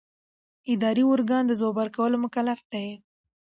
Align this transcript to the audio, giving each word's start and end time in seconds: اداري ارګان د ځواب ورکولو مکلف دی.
اداري 0.73 1.03
ارګان 1.13 1.43
د 1.47 1.51
ځواب 1.59 1.75
ورکولو 1.79 2.17
مکلف 2.23 2.59
دی. 2.71 2.87